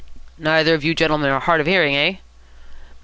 "Neither 0.39 0.73
of 0.73 0.83
you 0.83 0.95
gentlemen 0.95 1.29
are 1.29 1.39
hard 1.41 1.61
of 1.61 1.67
hearing, 1.67 1.95
eh?" 1.95 2.15